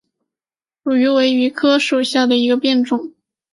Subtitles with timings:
[0.83, 3.13] 蜀榆为榆科榆属下的一个变种。